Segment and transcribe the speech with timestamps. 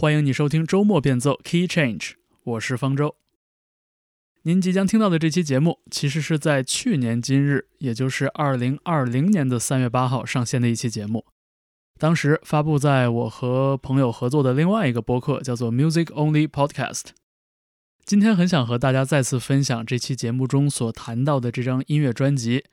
[0.00, 2.12] 欢迎你收听周末变奏 Key Change，
[2.44, 3.16] 我是方舟。
[4.42, 11.26] 您即将听到的这期节目，其实是在去年今日，也就是二零二零年的三月八号上线的一期节目。
[11.98, 17.06] 当时发布在我和朋友合作的另外一个播客，叫做 Music Only Podcast。
[18.04, 22.66] 今天很想和大家再次分享这期节目中所谈到的这张音乐专辑，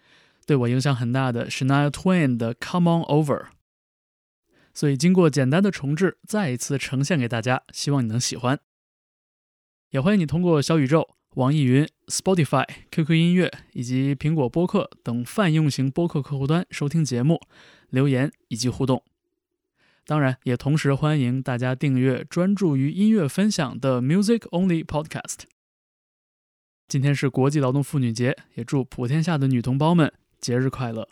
[0.45, 3.39] 对我影响很大的 Shania Twain 的《Come On Over》。
[4.75, 8.59] 所以经过简单的重置，再一次呈现给大家，希望你能喜欢。
[9.91, 17.39] 也欢迎你通过小宇宙、网易云、Spotify、QQ 音乐以及苹果播客等泛用型播客客户端收听节目、
[17.89, 19.02] 留言以及互动。
[20.05, 25.45] 当然，也同时欢迎大家订阅专注于音乐分享的 Music Only Podcast。
[26.88, 31.07] 今天是国际劳动妇女节，也祝普天下的女同胞们节日快乐。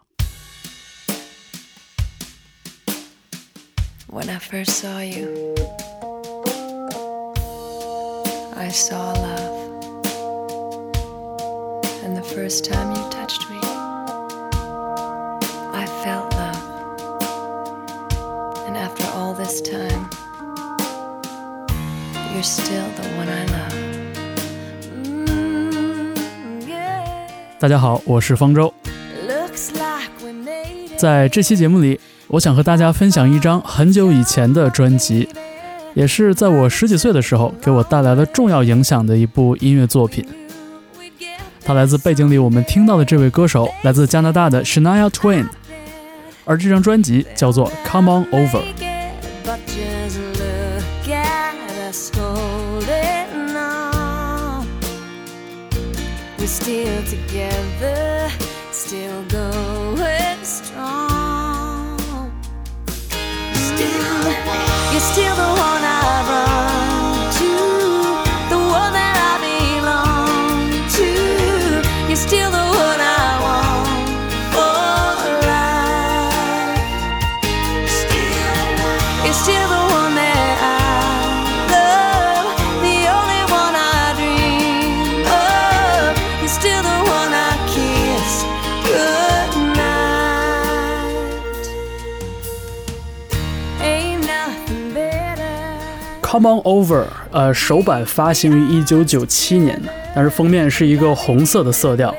[4.12, 5.54] When I first saw you,
[8.56, 9.58] I saw love.
[12.04, 13.58] And the first time you touched me,
[15.72, 16.62] I felt love.
[18.66, 20.08] And after all this time,
[22.32, 23.74] you're still the one I love.
[25.04, 26.14] Mm,
[26.66, 27.28] yeah.
[27.58, 28.72] 大家好，我是方舟。
[29.26, 30.98] Looks like we made it.
[30.98, 32.00] 在这期节目里，
[32.33, 35.29] 我想和大家分享一张很久以前的专辑，
[35.93, 40.25] 也是在我十几岁的时候给我带来了重要影响的一部音乐作品。
[41.63, 45.47] 它来自背景里我们听到的这位歌手，来自加拿大的 Shania Twain，
[46.43, 48.63] 而这张专辑叫做《Come On Over。
[56.39, 58.12] We're Still Together
[96.33, 99.79] Come On Over，呃，首版发行于一九九七年，
[100.15, 102.11] 但是封面是一个红色的色调，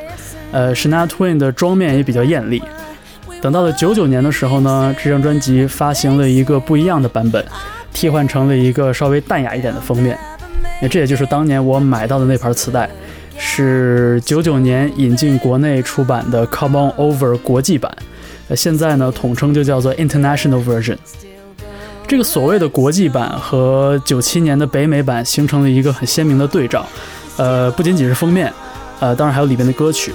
[0.52, 2.62] 呃，Shania Twain 的妆面也比较艳丽。
[3.42, 7.44] 等到了九九年的时候呢，这张专辑发行了一个不一样的版本，
[7.92, 10.16] 替换成了一个稍微淡雅一点的封面。
[10.80, 12.88] 那这也就是当年我买到的那盘磁带，
[13.36, 17.92] 是九九年引进国内出版的 Come On Over 国际版，
[18.46, 20.98] 呃，现在呢统称就叫做 International Version。
[22.06, 26.86] 这个所谓的国际版和九七年的北美版形成了一个很鲜明的对照，
[27.36, 28.52] 呃，不仅仅是封面，
[29.00, 30.12] 呃，当然还有里面的歌曲。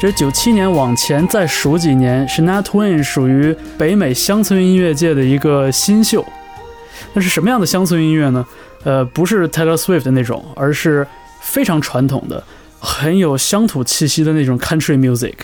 [0.00, 6.24] 这九七年往前再数几年 s h a n a Twain 属于北美乡村音乐界的一个新秀。
[7.14, 8.46] 那是什么样的乡村音乐呢？
[8.84, 11.04] 呃，不是 Taylor Swift 的那种，而是
[11.40, 12.44] 非常传统的、
[12.78, 15.34] 很有乡土气息的那种 country music。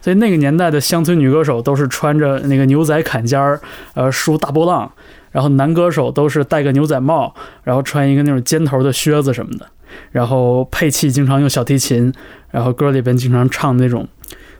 [0.00, 3.60] 所以那个年代的乡村女歌手都是穿着那个牛仔坎肩儿，
[3.94, 4.90] 呃，梳大波浪，
[5.30, 7.32] 然后男歌手都是戴个牛仔帽，
[7.62, 9.66] 然后穿一个那种尖头的靴子什么的，
[10.10, 12.12] 然后配器经常用小提琴，
[12.50, 14.06] 然后歌里边经常唱那种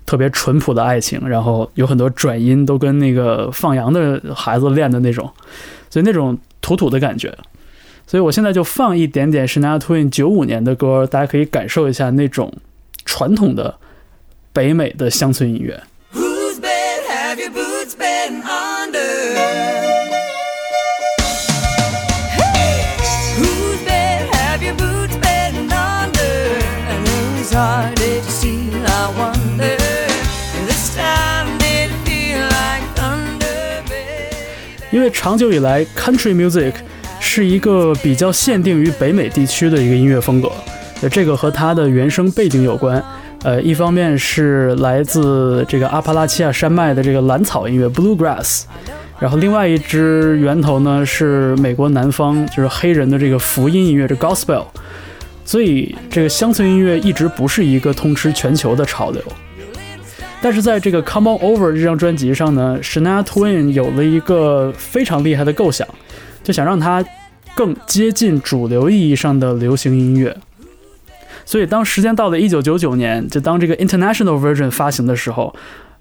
[0.06, 5.30] 特别淳朴的爱情，然后有很多转音都跟那个放羊的孩子练的那种，
[5.90, 7.36] 所以那种土土的感觉。
[8.06, 12.52] 所以我现在就放一点点 Shania Twain 九五年的歌，大家可以感受一下那种
[13.04, 13.74] 传统的
[14.52, 15.82] 北美的乡村音乐。
[34.90, 36.72] 因为长久以来，country music
[37.20, 40.50] 是一个比较限定于北美地区的一个音乐风格，
[41.10, 43.02] 这个和它的原生背景有关。
[43.42, 48.64] 呃，一方面是来自这个阿帕拉契亚山脉的这个蓝草音乐 （bluegrass），
[49.20, 54.64] 然后另外一支源头呢是美国南方，就是黑人的这个福音音乐，这 gospel。
[55.44, 59.22] 所以这个乡村音乐一直不是一个通吃全球的潮流。
[60.40, 65.86] 但是在这个《Come On Over》这张专辑上呢，Shania Twain 有了一个非常厉害的构想，
[66.44, 67.04] 就想让它
[67.56, 70.36] 更接近主流意义上的流行音乐。
[71.44, 75.52] 所以当时间到了1999年，就当这个 International Version 发行的时候，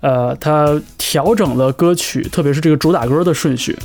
[0.01, 3.75] 呃，他调整了歌曲，特别是这个主打歌的顺序，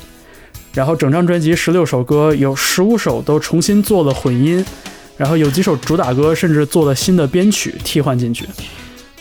[0.75, 4.63] 然后整张专辑十六首歌有十五首都重新做了混音，
[5.17, 8.47] 然后有几首主打歌甚至做了新的编曲替换进去。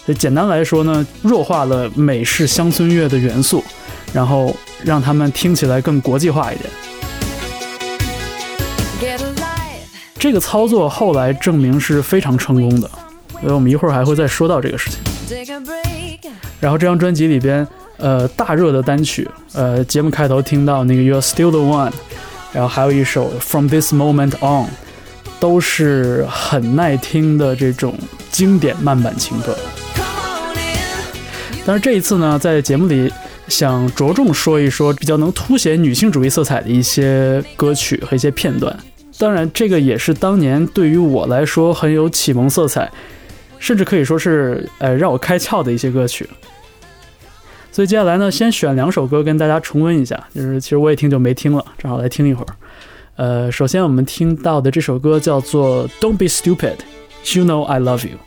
[0.05, 3.63] 所以简单来说呢，弱化了美式乡村乐的元素，
[4.11, 6.69] 然后让他们听起来更国际化一点。
[10.17, 12.89] 这个操作后来证明是非常成功的，
[13.41, 14.99] 所以我们一会儿还会再说到这个事情。
[16.59, 21.91] 然后这张专辑里边，呃，大热的单曲，呃，节目开头听到那个 You're Still the One，
[22.53, 24.67] 然后还有一首 From This Moment On，
[25.39, 27.97] 都是很耐听的这种
[28.29, 29.57] 经典慢板情歌。
[31.65, 33.11] 但是这一次呢，在节目里
[33.47, 38.75] 想着重说一说比较能凸显女性主义色彩的一些歌曲和一些片段。
[39.19, 42.91] 当然，这个也是当年对于我来说很有启蒙色彩，
[43.59, 46.27] 甚至可以说是呃让我开窍的一些歌曲。
[47.71, 52.55] 所以接下来呢，先选两首歌跟大家重温一下，就是其实我也挺久没听了，正好来听一会儿。
[53.17, 56.77] 呃，首先我们听到的这首歌叫做《Don't Be Stupid》
[57.37, 58.17] ，You Know I Love You。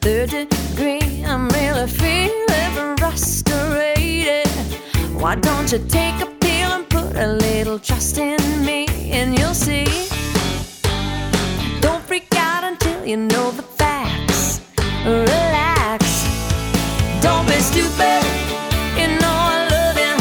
[0.00, 1.22] Third degree.
[1.24, 4.48] I'm really feeling frustrated.
[5.14, 9.54] Why don't you take a pill and put a little trust in me and you'll
[9.54, 9.84] see?
[11.80, 14.60] Don't freak out until you know the facts.
[15.04, 16.26] Relax.
[17.20, 18.24] Don't be stupid.
[18.96, 20.16] You know I love you.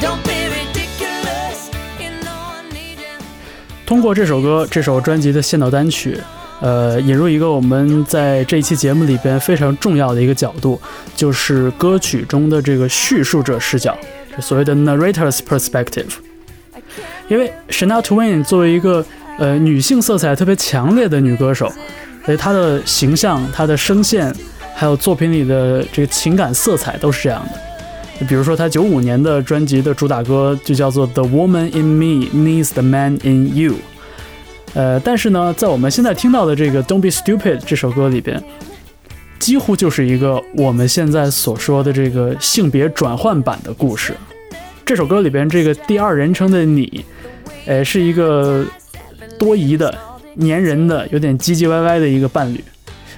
[0.00, 1.70] Don't be ridiculous.
[1.98, 3.24] You know I need you.
[3.86, 6.20] 通过这首歌，这首专辑的先导单曲，
[6.60, 10.80] 呃，引入一个我们在这一期节目里边非常重要的一个角度，
[11.14, 13.96] 就是歌曲中的这个叙述者视角，
[14.34, 16.10] 这所谓的 narrator's perspective。
[17.28, 19.04] 因为 Shania Twain 作为一个
[19.38, 21.70] 呃女性色彩特别强烈的女歌手，
[22.24, 24.34] 所以她的形象、她的声线，
[24.74, 28.24] 还有作品里的这个情感色彩都是这样的。
[28.26, 33.72] 比如说，她九五年的专辑的主打歌就叫做《The Woman in Me Needs the Man in You》。
[34.74, 38.42] 呃，但是呢，在我们现在听到的这个《Don't Be Stupid》这首歌里边，
[39.38, 44.14] 几乎就是一个我们现在所说的这个性别转换版的故事。
[44.84, 47.04] 这首歌里边这个第二人称的你，
[47.66, 48.64] 呃，是一个
[49.38, 49.92] 多疑的、
[50.38, 52.62] 粘人的、有点唧唧歪歪的一个伴侣，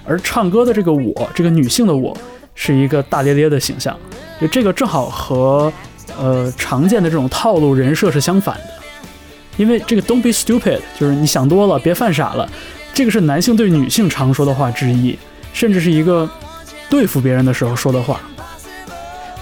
[0.05, 2.17] 而唱歌的这个我，这个女性的我，
[2.55, 3.97] 是一个大咧咧的形象。
[4.41, 5.73] 就这个正好和
[6.19, 8.80] 呃常见的这种套路人设是相反的。
[9.61, 12.51] 因为这个 "Don't be stupid" 就是你想多了，别犯傻了，
[12.95, 15.19] 这个是男性对女性常说的话之一，
[15.53, 16.27] 甚至是一个
[16.89, 18.19] 对付别人的时候说的话。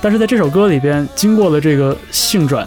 [0.00, 2.66] 但是在这首歌里边，经过了这个性转，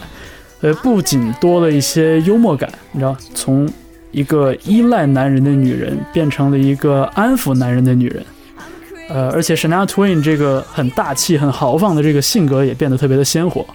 [0.62, 3.68] 呃，不仅多了一些幽默感，你知道，从
[4.12, 8.24] 一个依赖男人的女人变成了一个安抚男人的女人，
[9.10, 13.66] 呃，而且 Shania Twain 这个很大气、很豪放的这个性格也变得特别的鲜活。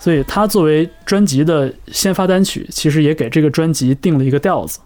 [0.00, 4.80] 所以它作为专辑的先发单曲，其实也给这个专辑定了一个调子。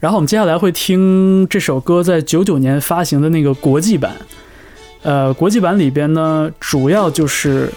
[0.00, 4.16] 然后我们接下来会听这首歌在九九年发行的那个国际版，
[5.02, 7.72] 呃，国际版里边呢，主要就是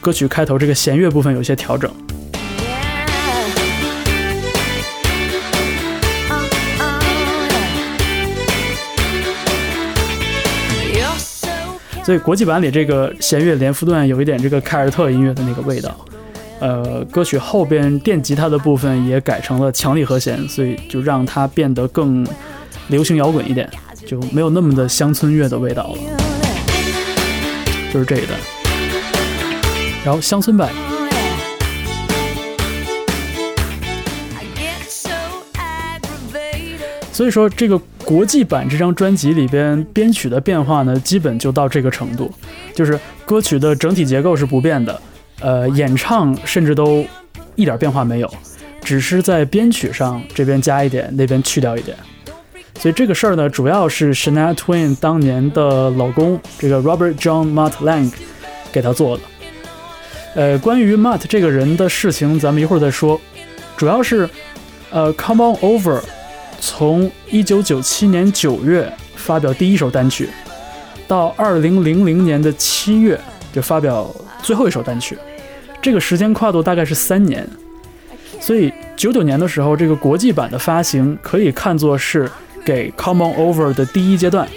[0.00, 1.90] 歌曲开头这个弦乐部分有些调整。
[12.06, 16.06] 所以国际版里这个弦乐连复段有一点这个凯尔特音乐的那个味道。
[16.60, 22.24] 呃，歌曲后边电吉他的部分也改成了强力和弦，所以就让它变得更
[22.86, 23.68] 流行摇滚一点，
[24.06, 25.98] 就没有那么的乡村乐的味道了。
[27.92, 28.38] 就是这一段。
[30.04, 30.70] 然后乡村版.
[37.12, 42.32] 所以说，这个国际版这张专辑里边编曲的变化呢，基本就到这个程度，
[42.72, 45.02] 就是歌曲的整体结构是不变的，
[45.40, 47.04] 呃，演唱甚至都
[47.56, 48.32] 一点变化没有，
[48.80, 51.96] 只是在编曲上这边加一点，那边去掉一点。
[52.78, 58.12] 所以这个事儿呢，主要是 Shania Twain 当年的老公这个 Robert John Matt Lang
[58.70, 59.22] 给他做的。
[60.36, 63.20] 呃，关于 Matt 这个人的事情，咱们一会儿再说。
[63.76, 64.30] 主要是，
[64.90, 66.00] 呃，《Come On Over》
[66.60, 70.28] 从1997年9月发表第一首单曲，
[71.06, 73.20] 到2000年的7月
[73.52, 75.16] 就发表最后一首单曲，
[75.80, 77.46] 这个时间跨度大概是三年。
[78.40, 82.30] 所以99年的时候，这个国际版的发行可以看作是
[82.64, 84.48] 给《Come On Over》的第一阶段，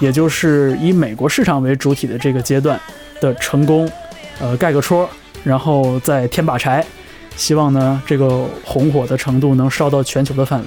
[0.00, 2.80] 也就是以美国市场为主体的这个阶段
[3.20, 3.90] 的成功。
[4.40, 5.08] 呃，盖个戳，
[5.42, 6.86] 然后再添把柴，
[7.34, 10.66] 希望呢这个红火的程度能烧到全球的范围。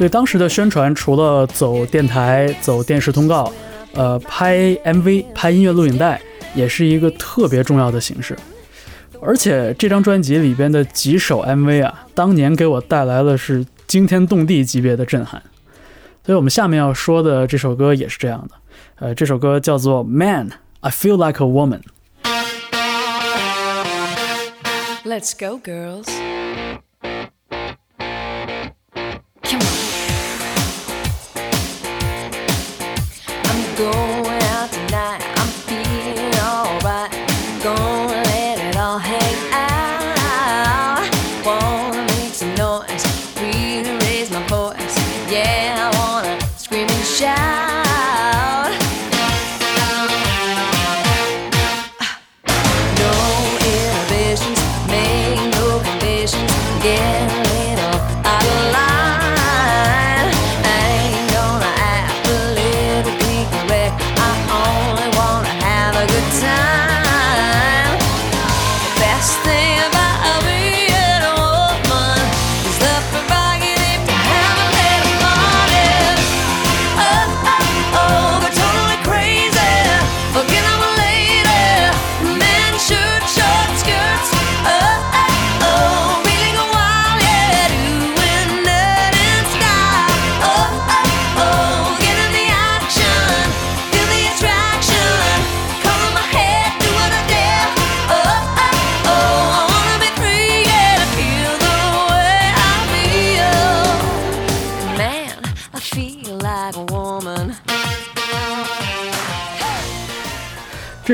[0.00, 3.52] 所以当时的宣传除了走电台、走电视通告，
[3.92, 6.18] 呃，拍 MV、拍音乐录影带，
[6.54, 8.34] 也是一个特别重要的形式。
[9.20, 15.42] 而且这张专辑里边的几首 MV 啊，当年给我带来了是惊天动地级别的震撼。
[16.24, 18.54] 所以我们下面要说的这首歌也是这样的。
[19.00, 20.48] 呃，这首歌叫做《Man
[20.80, 21.82] I Feel Like a Woman》。
[25.04, 26.06] Let's go, girls.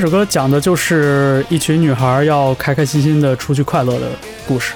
[0.07, 4.07] 这首歌讲的就是一群女孩要开开心心的出去快乐的
[4.47, 4.73] 故事，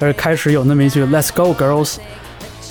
[0.00, 1.96] 而开始有那么一句 “Let's go, girls”，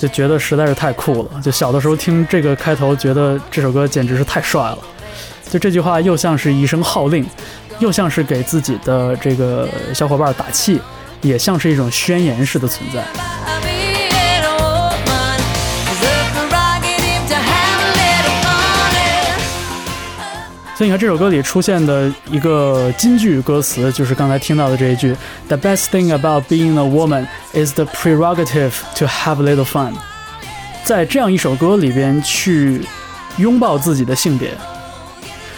[0.00, 1.40] 就觉得实在是太酷了。
[1.40, 4.78] 就小的时候听这个开头，觉得这首歌简直是太帅了。
[5.48, 7.24] 就这句话又像是一声号令，
[7.78, 10.80] 又像是给自己的这个小伙伴打气，
[11.20, 13.06] 也像是一种宣言式的存在。
[20.82, 25.14] 所以你看这首歌里出现的一个金句歌词，就是刚才听到的这一句
[25.46, 29.92] ：“The best thing about being a woman is the prerogative to have a little fun。”
[30.82, 32.84] 在这样一首歌里边去
[33.36, 34.50] 拥抱自己的性别，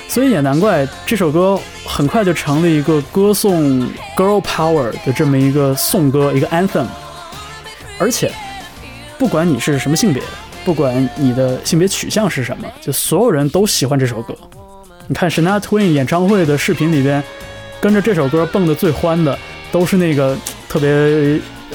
[0.09, 3.81] 所以也难怪这首歌很快就成了一个歌颂
[4.14, 6.85] girl power 的这么一个颂歌，一个 anthem。
[7.99, 8.31] 而且，
[9.16, 10.23] 不管你是什么性别，
[10.66, 14.37] 不管你的性别取向是什么，就所有人都喜欢这首歌。
[15.07, 17.23] 你看 Shania Twain 演唱会的视频里边，
[17.81, 19.39] 跟着这首歌蹦得最欢的
[19.71, 20.37] 都是那个
[20.69, 20.89] 特别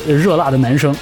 [0.08, 0.96] 热辣的男生。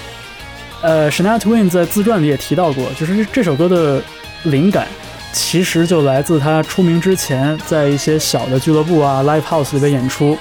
[0.82, 4.02] 呃，Shania Twain 在自传里也提到过，就是这首歌的
[4.44, 4.88] 灵感
[5.32, 10.38] 其实就来自他出名之前，在一些小的俱乐部啊、live house 里边演出，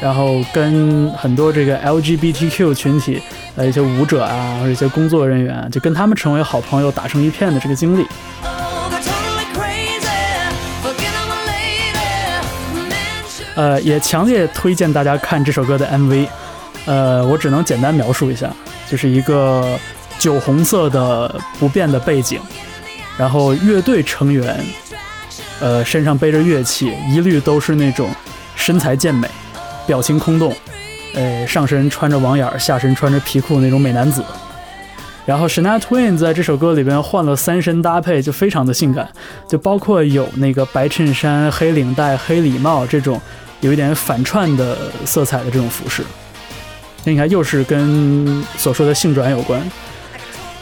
[0.00, 3.20] 然后跟很多这个 LGBTQ 群体
[3.56, 8.06] 呃一些舞者啊，或者一些工作人员，就跟他们成为好朋友、打成一片的这个经历。
[13.56, 16.28] 呃，也强烈推荐大家看这首歌的 MV。
[16.84, 18.48] 呃，我只能简单描述一下，
[18.88, 19.76] 就是一个
[20.18, 22.38] 酒红色的不变的背景，
[23.18, 24.64] 然后乐队成员，
[25.58, 28.08] 呃，身上背着乐器，一律都是那种
[28.54, 29.28] 身材健美、
[29.84, 30.54] 表情空洞，
[31.14, 34.22] 呃，上身穿着网眼，下身穿着皮裤那种美男子。
[35.24, 39.08] 然后 Shania Twain 在这首歌里边换了三身搭配，就非常的性感，
[39.48, 43.20] 就包括有那个白衬衫、黑领带、黑礼帽这种
[43.60, 46.02] 有一点反串的色彩的这种服饰。
[47.04, 49.60] 那你看，又是跟所说的性转有关。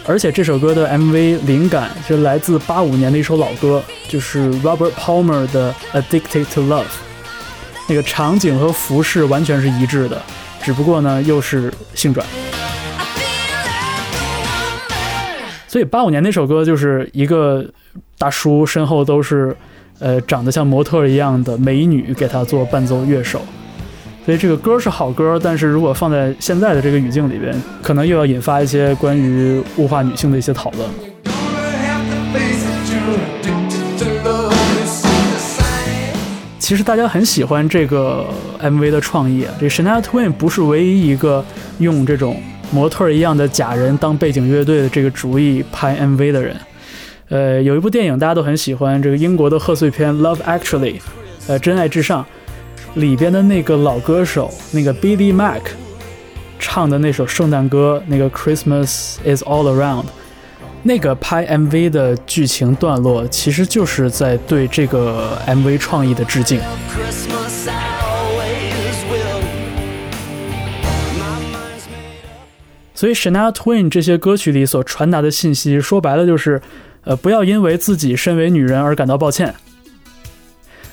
[0.06, 6.82] 而且这首歌的 MV 灵感是来自八五年的一首老歌，就是 Robert Palmer 的《Addicted to Love》。
[7.88, 10.20] 那个场景和服饰完全是一致的，
[10.62, 12.26] 只不过呢又是性转。
[15.66, 17.64] 所以八五年那首歌就是一个
[18.18, 19.56] 大叔身后都是
[19.98, 23.40] 呃长得像模特一样的美女给他做伴奏乐手。
[24.24, 30.88] 所以这个歌是好歌，但是如果放在现在的这个语境里边，可能又要引发一些关于物化女性的一些讨论。
[36.58, 38.24] 其实大家很喜欢这个
[38.62, 41.44] MV 的创意啊，这 Shania Twain 不是唯一一个
[41.78, 46.56] 用这种模特一样的假人当背景乐队的这个主意拍 MV 的人。
[47.28, 50.98] 呃，有一部电影大家都很喜欢，这个英国的贺岁片《Love Actually》，
[51.48, 52.24] 呃，《真爱至上》
[53.00, 55.62] 里边的那个老歌手，那个 Billy Mac
[56.58, 60.04] 唱的那首圣诞歌，那个 Christmas is all around。
[60.82, 66.60] 那个拍 MV 的剧情段落，其实就是在对这个 MV 创意的致敬。
[72.94, 76.60] 所以 Shania Twain 这些歌曲里所传达的信息，说白了就是，
[77.04, 79.54] 呃，不要因为自己身为女人而感到抱歉。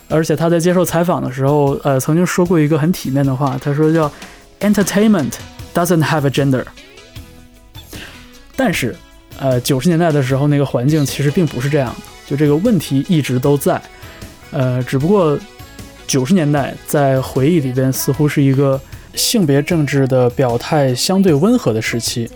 [0.09, 4.11] 而且他在接受采访的时候，呃，曾经说过一个很体面的话，他说叫
[4.59, 5.31] “Entertainment
[5.73, 6.65] doesn't have a gender”。
[8.57, 8.93] 但是，
[9.39, 13.81] 呃，九十年代的时候，那个环境其实并不是这样的，就这个问题一直都在，
[14.51, 15.39] 呃，只不过
[16.05, 18.79] 九十年代在回忆里边似乎是一个
[19.15, 22.29] 性别政治的表态相对温和的时期，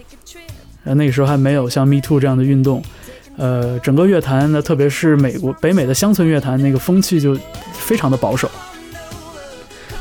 [0.85, 2.81] 呃，那个时候还没有像 Me Too 这样的运动，
[3.37, 7.37] 呃，整个乐坛呢，特别是美国北美的乡村乐坛，那个风气就
[7.73, 8.49] 非常的保守，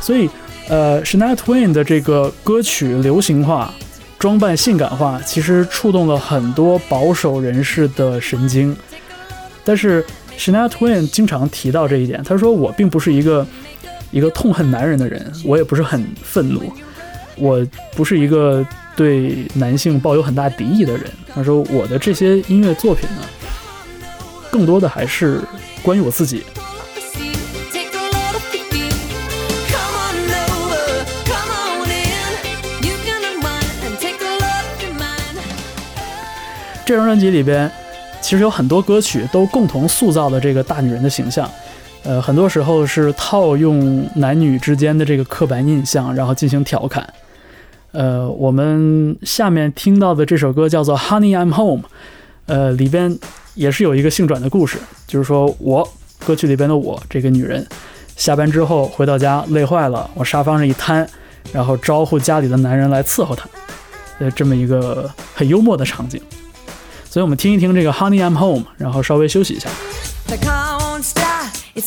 [0.01, 0.31] 所以，
[0.69, 3.75] 呃，Shania Twain 的这个歌曲流行化、
[4.19, 8.77] 装扮性感化，其实触动了很多保守人士的神经，
[9.65, 10.05] 但是
[10.39, 13.47] Shania Twain 经常提到这一点，他说我并不是一个
[14.11, 16.73] 一个痛恨男人的人，我也不是很愤怒，
[17.37, 17.67] 我
[17.97, 18.65] 不是一个
[18.97, 21.11] 对男性抱有很大敌意的人。
[21.35, 23.23] 他说我的这些音乐作品呢，
[24.51, 25.41] 更多的还是
[25.83, 26.45] 关于我自己。
[36.87, 37.71] 这张专辑里边，
[38.21, 41.51] 其实有很多歌曲都共同塑造了这个大女人的形象。
[42.03, 47.09] 呃，很多时候是套用男女之间的这个刻板印象，然后进行调侃。
[47.95, 51.83] 呃，我们下面听到的这首歌叫做《Honey I'm Home》，
[52.47, 53.17] 呃，里边
[53.55, 55.89] 也是有一个性转的故事，就是说我
[56.27, 57.65] 歌曲里边的我这个女人，
[58.17, 61.09] 下班之后回到家累坏了，往沙发上一瘫，
[61.53, 63.49] 然后招呼家里的男人来伺候她，
[64.19, 66.21] 呃，这么一个很幽默的场景。
[67.09, 69.71] 所以我们听一听这个《Honey I'm Home》，然后稍微休息一下。
[70.27, 71.87] The car won't start, it's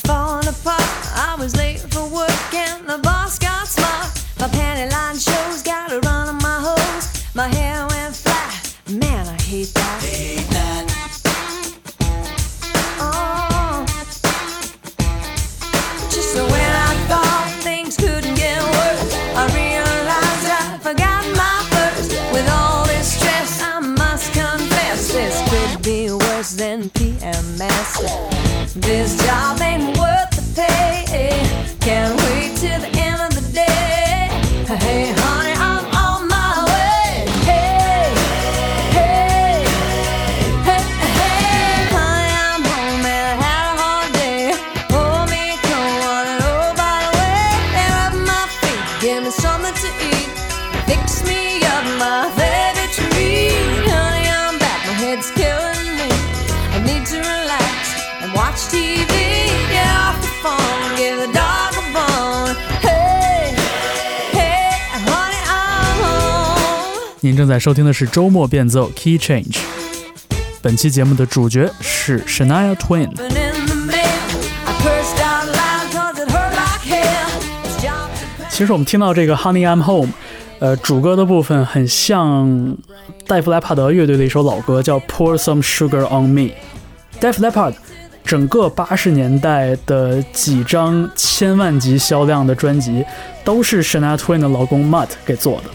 [27.99, 28.36] Yeah.
[67.47, 69.59] 正在收听的是周末变奏 Key Change。
[70.61, 73.09] 本期节目的主角是 Shania Twain。
[78.49, 80.11] 其实我们听到这个 Honey I'm Home，
[80.59, 82.75] 呃，主歌的部分很像
[83.25, 86.49] 戴夫莱帕德乐队的一首老歌，叫 Pour Some Sugar on Me。
[87.21, 87.77] 戴夫莱帕德
[88.25, 93.05] 整个八十年代的几张千万级销量的专辑，
[93.45, 95.69] 都是 Shania Twain 的老公 Matt 给做的。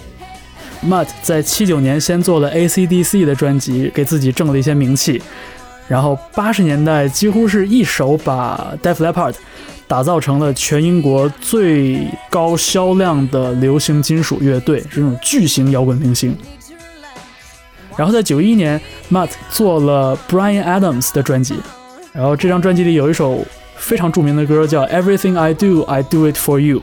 [0.84, 5.22] Mutt 在七九年先做了 AC/DC 的专辑，给自己挣了一些名气，
[5.86, 9.34] 然后八十年代几乎是一手把 Def Leppard
[9.86, 16.36] 打造成了全英国最高销量的流行金属乐队，是那种巨型摇滚明星。
[17.96, 21.54] 然后在九一年，Mutt 做了 Brian Adams 的专辑，
[22.12, 23.44] 然后这张专辑里有一首
[23.76, 26.78] 非常著名的歌叫《Everything I Do, I Do It For You》，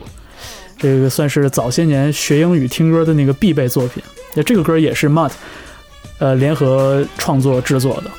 [0.80, 4.02] 这个算是早些年学英语听歌的那个必备作品。
[4.34, 5.32] 那这个歌也是 Mutt
[6.18, 8.10] 呃联合创作制作的，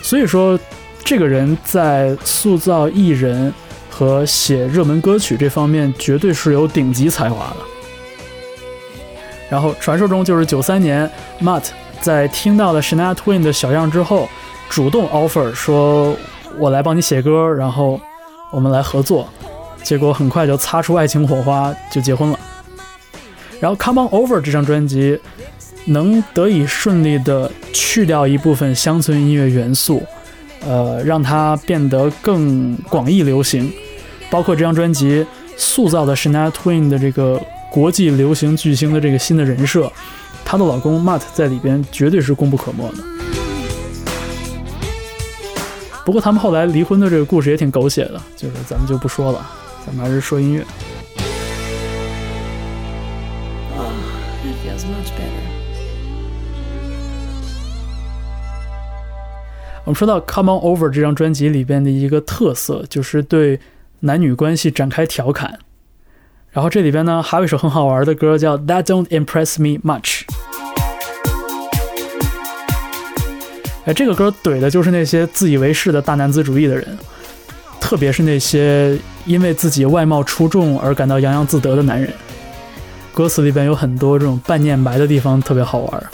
[0.00, 0.58] 所以说
[1.04, 3.52] 这个人在塑造艺人
[3.90, 7.56] 和写热门歌曲这方面绝对是有顶级才华的。
[9.50, 11.10] 然后传说中就是九三年
[11.40, 11.64] ，Mutt
[12.00, 14.28] 在听到了 Shania Twain 的小样之后，
[14.68, 16.16] 主动 offer 说
[16.58, 18.00] ：“我来帮你写歌，然后
[18.50, 19.28] 我们来合作。”
[19.84, 22.40] 结果很快就擦出爱情火花，就结婚了。
[23.60, 25.20] 然后《Come On Over》这张专辑
[25.84, 30.02] 能得以顺利的去掉一部分乡村音乐元素，
[30.66, 33.70] 呃，让它变得更广义流行。
[34.30, 35.24] 包括这张专辑
[35.56, 39.92] 塑造的 Shania Twain 的这个国际流行巨星的这个新的人设，
[40.44, 43.04] 她的老公 Matt 在里边绝对是功不可没的。
[46.04, 49.46] 不过他们后来离婚的这个故事也挺狗血的，就是咱们就不说了，
[49.86, 50.64] 咱们还是说音乐。
[54.62, 55.44] Feels much better.
[59.84, 63.60] 我们说到《Come On Over》这张专辑里边的一个特色，就是对
[64.00, 65.58] 男女关系展开调侃。
[66.50, 70.22] 然后这里边呢，还有一首很好玩的歌，叫《That Don't Impress Me Much》。
[73.84, 76.96] 哎，这个歌怼的就是那些自以为是的大男子主义的人，
[77.80, 82.12] 特别是那些因为自己外貌出众而感到洋洋自得的男人。
[83.12, 86.04] 歌词里边有很多这种半念白的地方，特别好玩，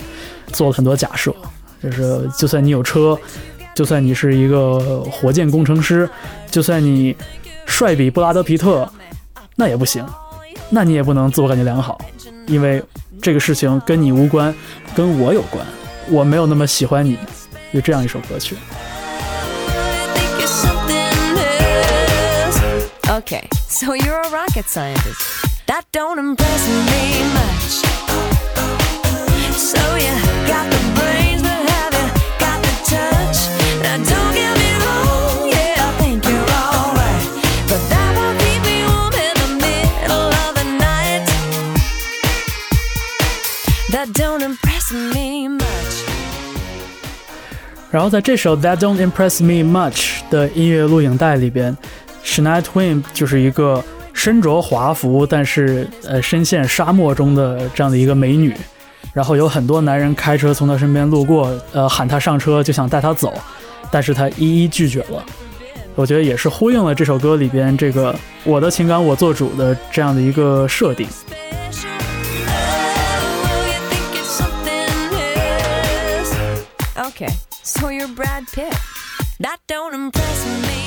[0.53, 1.33] 做了很多假设，
[1.81, 3.17] 就是就算你有车，
[3.73, 6.07] 就算你是一个火箭工程师，
[6.51, 7.15] 就算你
[7.65, 8.87] 帅比布拉德皮特，
[9.55, 10.05] 那也不行，
[10.69, 11.99] 那你也不能自我感觉良好，
[12.45, 12.83] 因为
[13.19, 14.53] 这个事情跟你无关，
[14.93, 15.65] 跟我有关，
[16.07, 17.17] 我没有那么喜欢你，
[17.71, 18.55] 有这样一首歌曲。
[23.10, 25.20] Okay, so you're a rocket scientist.
[25.66, 27.82] That don't impress me much.
[29.56, 30.12] So you
[30.46, 32.06] got the brains, but have you
[32.38, 33.38] got the touch?
[33.82, 37.22] Now don't get me wrong, yeah, I think you're alright.
[37.70, 41.24] But that won't keep me warm in the middle of the night.
[43.92, 46.04] That don't impress me much.
[47.90, 51.74] 然后在这首《That Don't Impress Me Much》的音乐录影带里边
[52.23, 58.55] ，Shania Twain 就是一个身着华服，但是呃深陷沙漠中的这样的一个美女。
[59.13, 63.33] 然后有很多男人开车从她身边路过，呃喊她上车就想带她走，
[63.91, 65.23] 但是她一一拒绝了。
[65.95, 71.05] 我觉得也是呼应了这首歌里边这个“我的情感我做主”的这样的一个设定。
[76.95, 78.73] Okay, so you're Brad Pitt.
[79.41, 80.80] That don't impress me.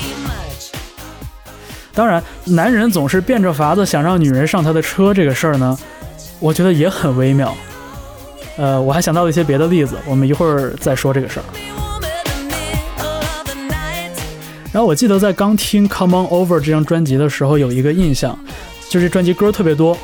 [1.95, 5.77] 当然，男人总是变着法子想让女人上他的车这个事儿呢，
[6.39, 7.55] 我觉得也很微妙。
[8.57, 11.45] 呃，我还想到了一些别的例子，我们一会儿再说这个事儿。
[14.73, 18.37] 然后我记得在刚听《Come On Over》这张专辑的时候，有一个印象，
[18.89, 19.97] 就是专辑歌特别多，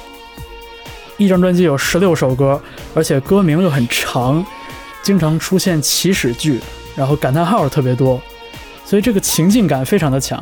[1.18, 2.62] 一张专辑有十六首歌，
[2.94, 4.46] 而且歌名又很长，
[5.04, 6.62] 经常出现祈使句，
[6.96, 8.22] 然后感叹号特别多，
[8.86, 10.42] 所以这个情境感非常的强。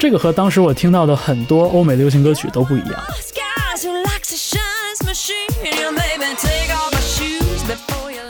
[0.00, 2.92] 这个和当时我听到的很多欧美流行歌曲都不一样。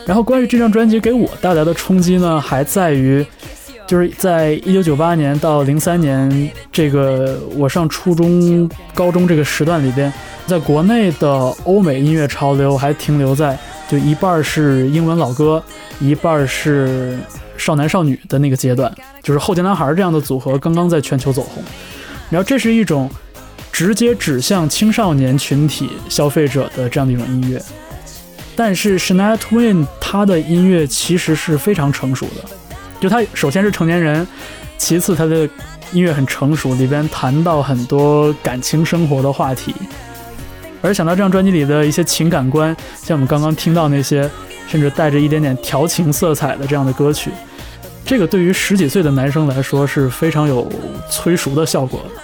[0.04, 3.24] 然后关于这张专辑给我带来的冲击呢，还在于，
[3.86, 10.12] 就是在一九九八年到零三年这个我上初中、高中这个时段里边，
[10.48, 11.28] 在国内的
[11.62, 13.56] 欧美音乐潮流还停留在
[13.88, 15.62] 就一半是英文老歌，
[16.00, 17.16] 一半是
[17.60, 18.92] 少男少女的那个阶段，
[19.22, 21.62] 就是后街男孩这样的组合刚刚在全球走红。
[22.30, 23.10] 然后这是一种
[23.70, 27.62] 直接指向青少年群体消费者的这样的一种音乐。
[28.56, 32.44] 但是 Shania Twain 她的音乐其实是非常成熟的，
[33.00, 34.26] 就她首先是成年人，
[34.76, 35.48] 其次她的
[35.92, 39.74] 音乐很成熟，里边谈到很多感情生活的话题。
[40.82, 44.28] 而想到这张专辑里的一些情感观，像我们刚刚听到那些
[44.68, 47.30] 甚至带着一点点调情色彩的这样的歌曲，
[48.10, 50.68] 这个对于十几岁的男生来说是非常有
[51.08, 52.20] 催熟的效果的。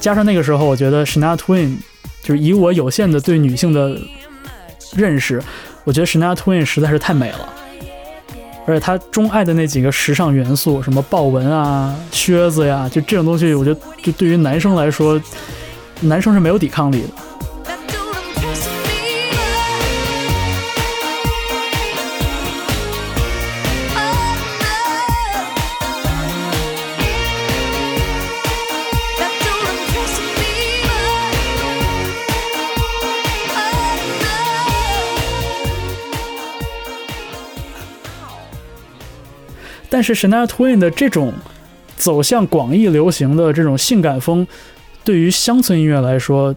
[0.00, 1.76] 加上那个时候，我觉得 Shania Twain
[2.22, 4.00] 就是以我有限的对女性的
[4.94, 5.42] 认识，
[5.84, 7.52] 我觉得 Shania Twain 实在是太美了。
[8.66, 15.20] 而且他钟爱的那几个时尚元素，什么豹纹啊、靴子呀，就这种东西，我觉得就对于男生来说，
[16.00, 17.08] 男生是没有抵抗力的。
[40.00, 41.30] 但是 Shania Twain 的这种
[41.98, 44.46] 走向广义流行的这种性感风，
[45.04, 46.56] 对于乡村音乐来说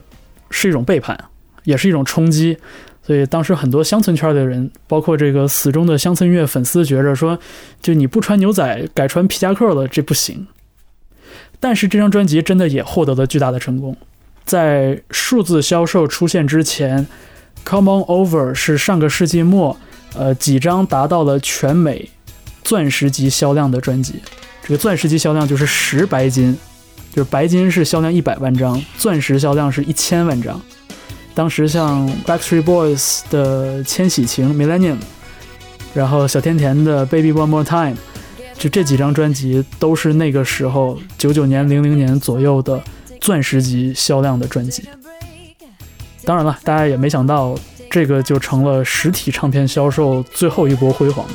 [0.49, 1.25] 是一种背叛，
[1.65, 2.57] 也是一种冲击。
[3.05, 7.37] 所以当时很多乡村圈的人，包括这个死忠的乡村音乐粉丝，觉着说，
[7.81, 10.47] 就你不穿牛仔，改穿皮夹克了，这不行。
[11.59, 13.97] 但是这张专辑真的也获得了巨大的成功，
[14.45, 17.05] 在数字销售出现之前，
[17.69, 19.77] 《Come On Over》是上个世纪末，
[20.15, 22.09] 呃，几张达到了全美
[22.63, 24.15] 钻石级销量的专辑。
[24.63, 26.57] 这个钻石级销量就是十白金，
[27.13, 30.61] 就是白金是销量一百万张，钻石销量是一千万张。
[31.35, 34.97] 当时像 Backstreet Boys 的《千禧情》Millennium，
[35.93, 37.93] 然后小甜甜的《Baby One More Time》，
[38.57, 42.81] 就这几张专辑都是那个时候九九年、零零年左右的
[43.19, 44.83] 钻石级销量的专辑。
[46.23, 47.55] 当然了，大家也没想到，
[47.89, 51.25] 这个就成了实体唱片销售最后一波辉煌。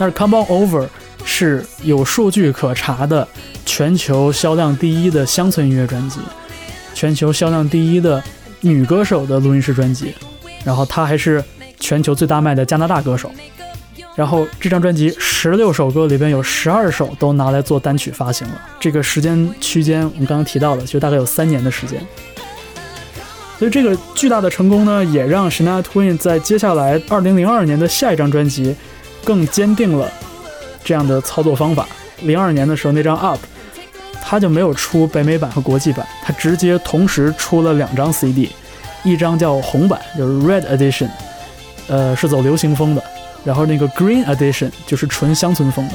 [0.00, 0.84] 但是《Come On Over》
[1.26, 3.28] 是有数据可查的
[3.66, 6.20] 全球销量第一的乡村音乐专辑，
[6.94, 8.22] 全球销量第一的
[8.62, 10.14] 女歌手的录音室专辑，
[10.64, 11.44] 然后她还是
[11.78, 13.30] 全球最大卖的加拿大歌手。
[14.16, 22.00] 然后这张专辑十六首歌里边有十二首都拿来做单曲发行了，这个时间区间我们刚刚提到了，就大概有三年的时间。
[23.58, 28.74] 所以这个巨大的成功呢，也让 Shania Twain 在接下来二零零二年的下一张专辑
[29.24, 30.10] 更坚定了
[30.84, 31.86] 这样的操作方法。
[32.22, 33.38] 零二年的时候那张 Up，
[34.22, 38.50] 他就没有出北美版和国际版，他直接同时出了两张 CD，
[39.02, 41.08] 一张叫红版，就是 Red Edition，
[41.88, 43.02] 呃，是走流行风的，
[43.44, 45.94] 然后那个 Green Edition 就是纯乡村风的，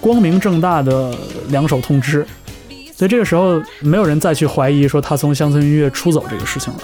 [0.00, 1.16] 光明正大的
[1.48, 2.26] 两手通吃。
[2.96, 6.80] 所以这个时候，没有人再去怀疑说他从乡村音乐出走这个事情了。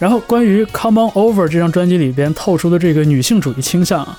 [0.00, 4.18] 然后关于《Come On Over》这张专辑里边透出的这个女性主义倾向啊，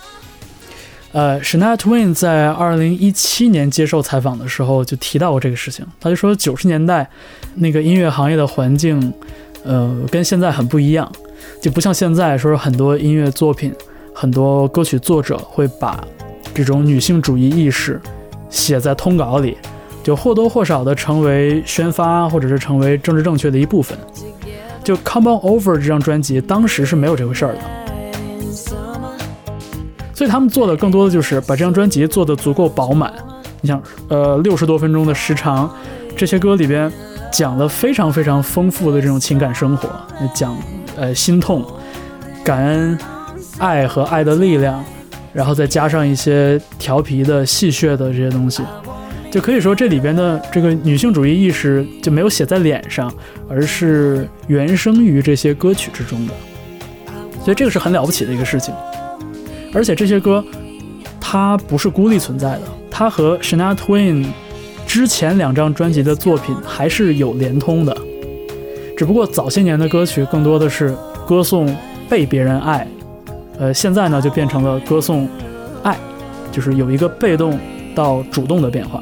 [1.12, 5.84] 呃，Shania Twain 在二零一七年接受采访的时候就提到过这个事情。
[6.00, 7.10] 他就说，九十年代
[7.56, 9.12] 那个音乐行业的环境，
[9.64, 11.12] 呃，跟现在很不一样，
[11.60, 13.74] 就不像现在说很多音乐作品，
[14.14, 16.00] 很多歌曲作者会把
[16.54, 18.00] 这种女性主义意识
[18.52, 19.58] 写在通稿里，
[20.04, 23.98] 就或多或少的成为宣发或者是成为政治正确的一部分。
[24.84, 27.60] 就《Come On Over》这张专辑，当时是没有这回事儿的，
[30.14, 33.14] 所以他们做的更多的就是把这张专辑做得足够饱满。
[33.62, 35.70] 你想，呃，六十多分钟的时长，
[36.16, 36.92] 这些歌里边
[37.32, 39.88] 讲了非常非常丰富的这种情感生活，
[40.34, 40.58] 讲
[40.98, 41.64] 呃心痛、
[42.44, 42.98] 感恩、
[43.60, 44.84] 爱和爱的力量，
[45.32, 48.64] 然后再加上一些调皮的、戏谑的这些东西，
[49.32, 53.12] 就可以说这里边的这个女性主义意识就没有写在脸上，
[53.50, 56.34] 而是原生于这些歌曲之中的。
[57.42, 58.74] 所以这个是很了不起的一个事情。
[59.74, 60.44] 而且这些歌，
[61.20, 64.26] 它不是孤立存在的，它和 Shania Twain
[64.86, 67.98] 之前两张专辑的作品还是有连通的。
[68.98, 70.94] 只不过早些年的歌曲更多的是
[71.26, 71.74] 歌颂
[72.10, 72.86] 被别人爱，
[73.58, 75.28] 呃，现在呢就变成了歌颂
[75.84, 75.98] 爱，
[76.52, 77.58] 就是有一个被动
[77.96, 79.02] 到主动的变化。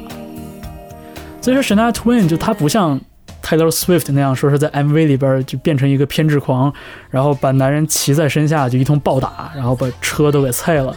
[1.40, 3.00] 所以说 Shania Twain 就她不像
[3.42, 6.72] Taylor Swift 那样说是在 MV 里边就变成一个偏执狂，
[7.10, 10.94] 然后把男人骑在身下就一通暴打，然后把车都给碎了。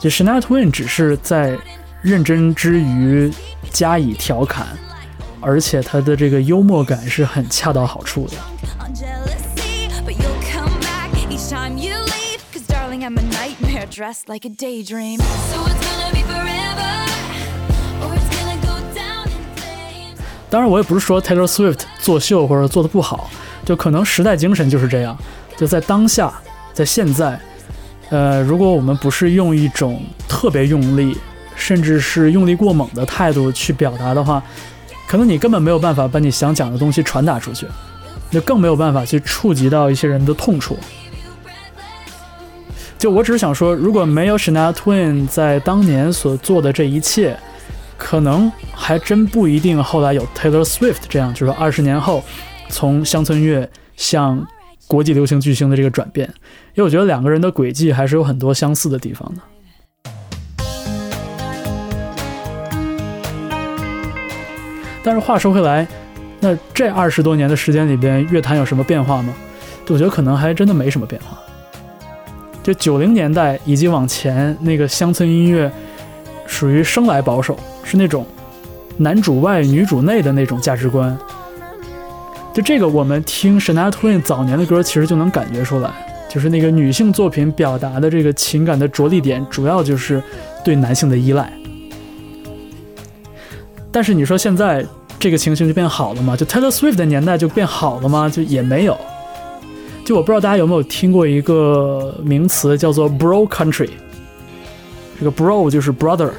[0.00, 1.58] 就 Shania Twain 只是在
[2.02, 3.32] 认真之余
[3.70, 4.66] 加以调侃，
[5.40, 8.36] 而且她的这个幽默感是很恰到好处的。
[10.10, 12.40] you'll come back each time you leave.
[12.52, 15.20] Cause darling, I'm a nightmare dressed like a daydream.
[15.20, 17.06] So it's gonna be forever,
[20.50, 23.30] 当然，我也不是说 Taylor Swift 作秀或者做的不好，
[23.64, 25.16] 就可能时代精神就是这样，
[25.56, 26.32] 就在当下，
[26.74, 27.40] 在现在，
[28.10, 31.16] 呃，如果我们不是用一种特别用力，
[31.54, 34.42] 甚至是用力过猛的态度去表达的话，
[35.06, 37.66] 可能你根本没有办法把你想讲的东西传达出去。
[38.30, 40.78] 就更没有办法去触及到一些人的痛处。
[42.96, 47.36] 就我只是想说，如果没有 Shania Twain 在当年所做的这一切，
[48.00, 52.24] 可能还真不一定后来有 Taylor Swift 这样，就是说二十年后
[52.70, 54.44] 从乡村乐向
[54.88, 56.26] 国际流行巨星的这个转变。
[56.74, 59.42] 因为我觉得两个人的轨迹还是有很多相似的地方的。
[65.04, 65.86] 但是话说回来，
[66.40, 69.34] 那这二十多年的时间里边，乐坛有什么变化吗？
[69.88, 71.38] 我觉得可能还真的没什么变化。
[72.62, 75.70] 就九零年代以及往前，那个乡村音乐
[76.50, 78.26] 属于生来保守，是那种
[78.96, 81.16] 男主外女主内的那种价值观。
[82.52, 85.90] 就这个，我们听 Shania Twain 早年的歌，其实就能感觉出来，
[86.28, 90.20] 就是那个女性作品表达的这个情感的着力点，主要就是
[90.64, 91.50] 对男性的依赖。
[93.92, 94.84] 但是你说现在
[95.20, 96.36] 这个情形就变好了吗？
[96.36, 98.28] 就 Taylor Swift 的年代就变好了吗？
[98.28, 98.98] 就也没有。
[100.04, 103.90] 就我不知道大家有没有听过一个名词叫做 Bro Country，
[105.20, 106.30] 这个 Bro 就是 brother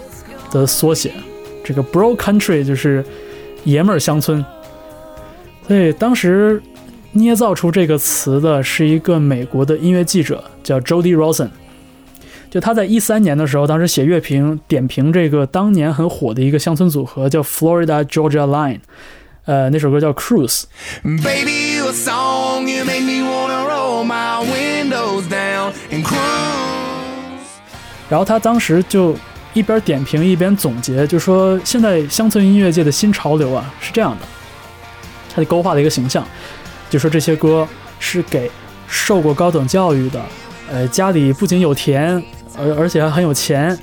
[0.52, 1.14] 的缩写，
[1.64, 3.06] 这个 Bro Country 就是
[3.64, 4.44] 爷们儿乡村。
[5.68, 6.60] 所以当时
[7.12, 11.50] 捏造出这个词的是一个美国的音乐记者，叫 Jody Rosen。
[12.50, 18.80] 就他在一三年的时候，当时写乐评点评这个当年很火的一个乡村组合，叫 Florida Georgia Line。
[19.46, 20.64] 呃，那首歌叫 Cruise。
[21.04, 21.80] Baby,
[28.12, 29.16] 然后他当时就
[29.54, 34.28] 一边点评一边总结，就说现在乡村音乐界的新潮流啊是这样的，
[35.34, 36.28] 他就勾画了一个形象，
[36.90, 37.66] 就说这些歌
[38.00, 38.52] 是给
[38.86, 40.22] 受过高等教育的，
[40.70, 42.22] 呃，家里不仅有田，
[42.58, 43.80] 而而且还很有钱，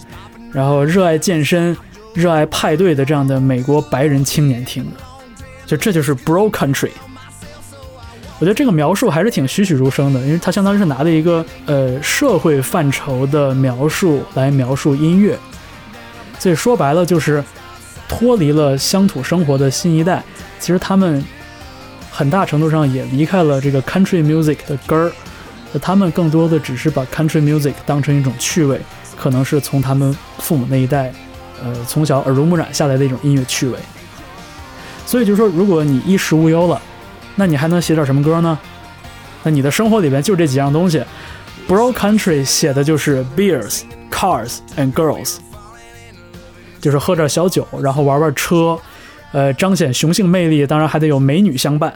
[0.52, 1.74] 然后热爱健身、
[2.12, 5.00] 热爱派对的这样的美国白人青年听的，
[5.64, 6.90] 就这就是 Bro Country。
[8.40, 15.36] 我觉得这个描述还是挺栩栩如生的，因为它相当于是拿了一个呃社会范畴的描述来描述音乐，
[16.38, 17.42] 所以说白了就是
[18.08, 20.22] 脱离了乡土生活的新一代，
[20.60, 21.24] 其实他们
[22.12, 25.10] 很大程度上也离开了这个 country music 的根儿，
[25.82, 28.80] 他们更多的只是把 country music 当成一种趣味，
[29.16, 31.12] 可能是从他们父母那一代，
[31.60, 33.76] 呃从小耳濡目染下来的一种音乐趣味。
[35.04, 36.80] 所以就是说，如果你衣食无忧了，
[37.38, 38.58] 那你还能写点什么歌呢？
[39.44, 41.00] 那你的生活里边就这几样东西。
[41.68, 45.36] Bro Country 写的就是 beers, cars and girls，
[46.80, 48.76] 就是喝点小酒，然后玩玩车，
[49.30, 51.94] 呃，彰显雄性魅力，当然还得有美女相伴。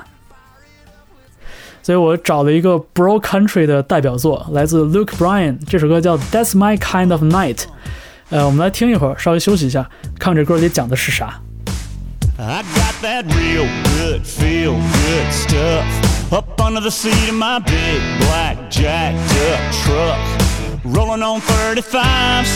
[1.82, 7.64] 所以我找了一个 Bro Country 的代表作，来自 Luke Bryan，这首歌叫 That's My Kind of Night。
[8.30, 11.40] 呃，我们来听一会儿，稍微休息一下，看这歌里讲的是啥。
[12.38, 13.66] I got that real
[13.98, 19.18] good, feel good stuff up under the seat of my big black jacked
[19.50, 20.22] up truck.
[20.84, 22.46] Rolling on 35s,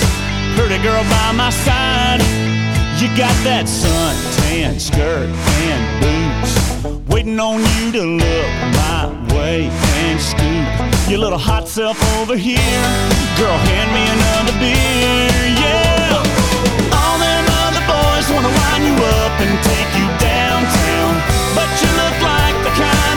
[0.54, 2.22] pretty girl by my side.
[3.02, 5.28] You got that suntan skirt
[5.66, 11.98] and boots, waiting on you to look my way and scoot your little hot self
[12.18, 12.86] over here.
[13.34, 16.22] Girl, hand me another beer, yeah.
[16.94, 20.35] All them other boys wanna line you up and take you downtown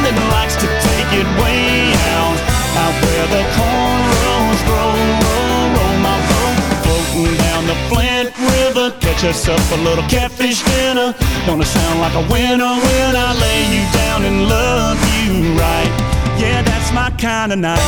[0.09, 2.39] that likes to take it way out.
[2.75, 6.57] Out where the cornrows roll, roll, roll my boat.
[6.83, 11.15] Floating down the Flint River, catch us up a little catfish dinner.
[11.47, 15.91] Gonna sound like a winner when I lay you down and love you right.
[16.37, 17.81] Yeah, that's my kind of night.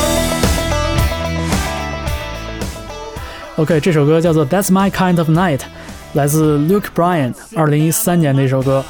[3.57, 5.59] OK，这首歌叫做《That's My Kind of Night》，
[6.13, 8.85] 来自 Luke Bryan，二零一三年的一首歌。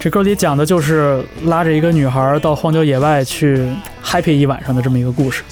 [0.00, 3.68] 这歌里讲的就是拉着一个女孩到荒郊野外去
[4.02, 5.42] happy 一晚上的这么一个故事。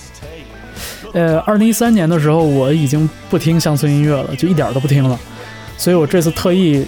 [1.12, 5.20] 呃，二零一三年的时候，我已经不听乡村音乐了，就一点都不听了。
[5.76, 6.86] 所以我这次特意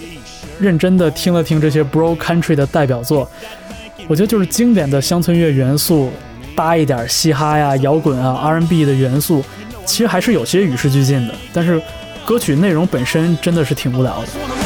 [0.59, 3.31] 认真的听了听这些 Bro Country 的代表作，
[4.09, 6.11] 我觉得就是经典的乡村乐元素，
[6.57, 9.45] 搭一点嘻哈呀、摇滚啊、R&B 的元素，
[9.85, 11.35] 其实还是有些与时俱进的。
[11.53, 11.79] 但是
[12.25, 14.60] 歌曲内容本身真的是挺无聊的。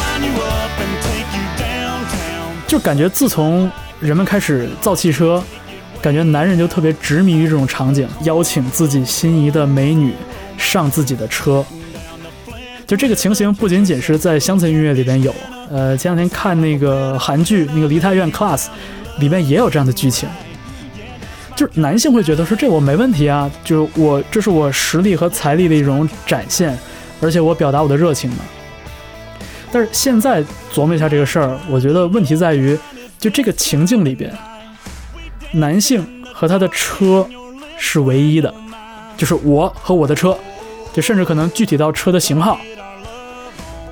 [2.74, 3.70] 就感觉自从
[4.00, 5.40] 人们开始造汽车，
[6.02, 10.12] 感觉男人就特别执迷于这种场景，邀请自己心仪的美女
[10.58, 11.64] 上自己的车。
[12.84, 15.32] 就这个情形不仅仅是在乡村音乐里边有，
[15.70, 18.62] 呃，前两天看那个韩剧那个《梨泰院 Class》，
[19.20, 20.28] 里面也有这样的剧情。
[21.54, 26.76] 就是男性会觉得说这我没问题啊，就是我这是我实力和财力的一种展现，
[27.20, 28.38] 而且我表达我的热情嘛。
[29.74, 30.40] 但是现在
[30.72, 32.78] 琢磨一下这个事儿，我觉得问题在于，
[33.18, 34.32] 就这个情境里边，
[35.50, 37.28] 男性和他的车
[37.76, 38.54] 是唯一的，
[39.16, 40.38] 就是我和我的车，
[40.92, 42.56] 就甚至可能具体到车的型号。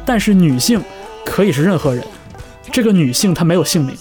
[0.04, 0.80] 但是女性
[1.24, 2.06] 可以是任何人，
[2.70, 3.92] 这个女性她没有姓名。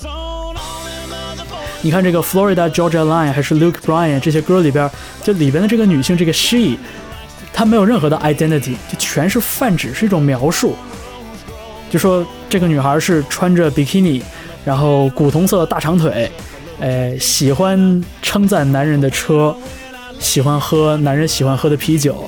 [1.82, 4.88] 你看这个 Florida Georgia Line 还是 Luke Bryan 这些歌里边，
[5.24, 6.78] 就里边的这个女性这个 she，
[7.52, 10.76] 她没有任何的 identity，就全是泛指，是一种描述。
[11.92, 14.24] 就说这个女孩是穿着比基尼，
[14.64, 16.32] 然后古铜色大长腿，
[16.80, 19.54] 呃，喜欢称赞男人的车，
[20.18, 22.24] 喜欢喝男人喜欢喝的啤酒，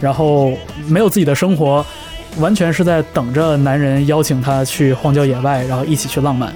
[0.00, 0.54] 然后
[0.88, 1.84] 没有自己的生活，
[2.38, 6.50] 完全是在等着男人邀请她去荒郊野外，然后一起去浪漫。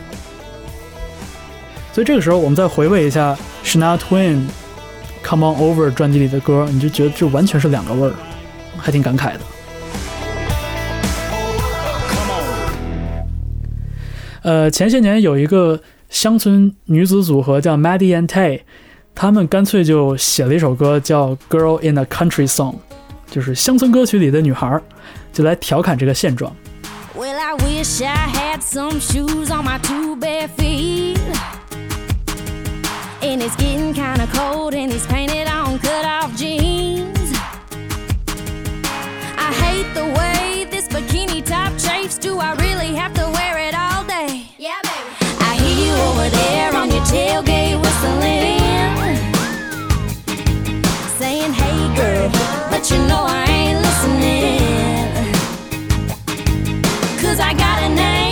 [1.92, 4.36] 所以这个时候，我们再回味一下 Shania Twain
[5.22, 8.14] 《Come On Over》专辑里的歌，你就觉得这完全是两个味儿，
[8.78, 9.40] 还挺感慨的。
[14.47, 18.61] 呃，前些年有一个乡村女子组合叫 Maddie and Tay，
[19.12, 22.74] 他们干脆就写了一首歌叫《Girl in a Country Song》，
[23.28, 24.80] 就是乡村歌曲里的女孩儿，
[25.32, 26.55] 就来调侃这个现状。
[27.18, 31.18] Well, I wish I had some shoes on my two bare feet.
[33.20, 36.55] And it's getting kinda cold in these painted on cut off jeans.
[47.11, 49.16] Tailgate whistling.
[51.18, 52.30] Saying, hey girl,
[52.70, 54.61] but you know I ain't listening.
[57.22, 58.26] Cause I got a name,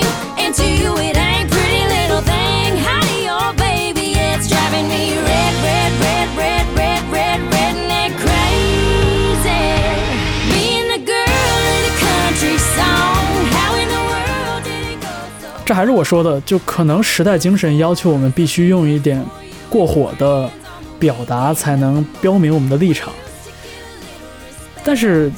[15.64, 19.24] 这还是我说的，就可能时代精神要求我们必须用一点
[19.70, 20.50] 过火的
[20.98, 23.12] 表达，才能标明我们的立场。
[24.84, 25.32] 但是，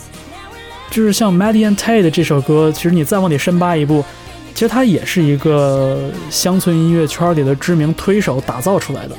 [0.91, 4.05] 就是像 Maddie and Tay 的这首歌，其实你再往里深扒一步，
[4.53, 9.15] 其实它也是一个乡村音乐圈里的知名推手打造出来的。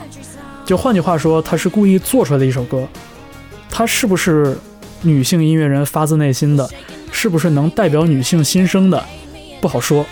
[0.66, 2.86] 就换句话说，他是故意做出来的一首歌。
[3.70, 4.58] 它是不是
[5.04, 6.70] 女性音乐人发自内心的，
[7.14, 9.02] 是不是能代表女性心声的，
[9.62, 10.06] 不好说。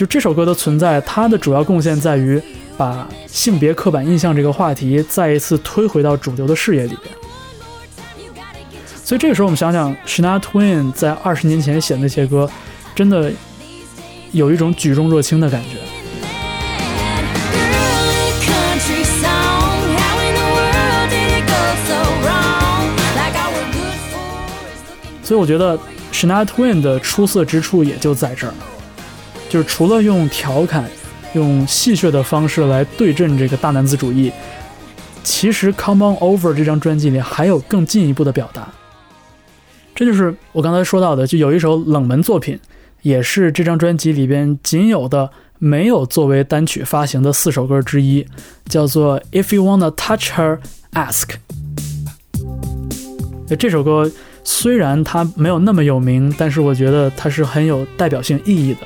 [0.00, 2.40] 就这首歌的存在，它的主要贡献在于
[2.74, 7.14] 把性别刻板印象这个话题再一次推回到主流的视野里边。
[9.04, 12.48] 所以这个时候，我们想想 s h i n a Twin 在二十年前写那些歌，
[12.94, 13.30] 真的
[14.32, 15.76] 有一种举重若轻的感觉。
[25.22, 25.78] 所以我觉得
[26.10, 28.54] s h i n a Twin 的出色之处也就在这儿。
[29.50, 30.88] 就是除了用调侃、
[31.34, 34.30] 用戏谑的方式来对阵这个大男子主义，
[35.24, 38.68] 其实《Come On Over》这张专辑里还有更进一步的表达。
[39.92, 42.58] 这就是我刚才说到的，就有一首冷门作品，
[43.02, 48.24] 也是这张专辑里边仅有的没有作为单曲发行的四首歌之一，
[48.66, 50.60] 叫做《If You Wanna Touch Her,
[50.92, 51.30] Ask》。
[53.58, 54.08] 这首歌
[54.44, 58.80] 虽然它没有那么有名，但是我觉得它是很有代表性意义的。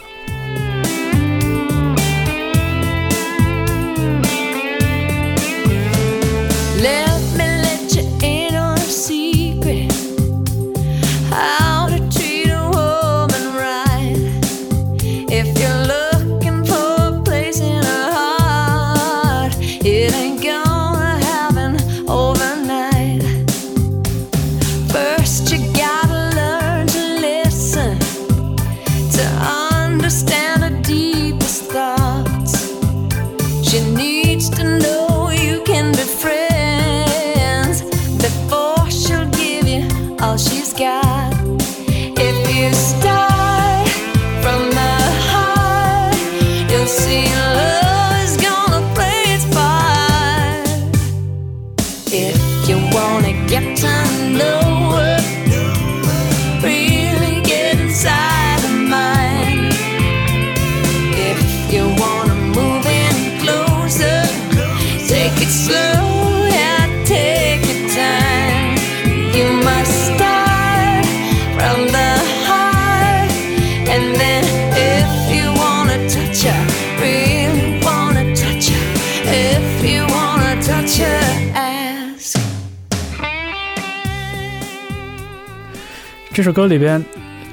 [86.64, 87.04] 这里边，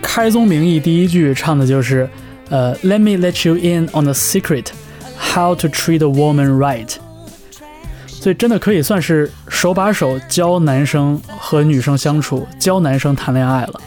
[0.01, 2.09] 开宗明义第一句唱的就是，
[2.49, 4.67] 呃，Let me let you in on a secret,
[5.19, 6.89] how to treat a woman right。
[8.07, 13.81] 所以真的可以算是手把手教男生和女生相处，教男生谈恋爱了。